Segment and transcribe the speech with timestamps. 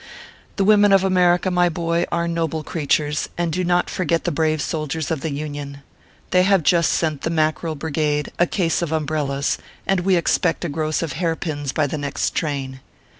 [0.55, 4.31] The women of America, my boy, are noble crea tures, and do not forget the
[4.31, 5.83] brave soldiers of the Union.
[6.31, 10.69] They have just sent the Mackerel Brigade a case of umbrellas, and we expect a
[10.69, 12.79] gross of hair pins by the next train.